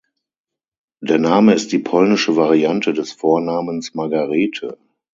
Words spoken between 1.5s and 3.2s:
ist die polnische Variante des